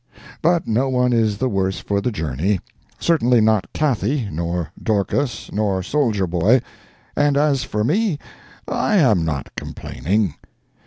[0.41, 2.59] But no one is the worse for the journey;
[2.97, 6.61] certainly not Cathy, nor Dorcas, nor Soldier Boy;
[7.15, 8.17] and as for me,
[8.67, 10.33] I am not complaining.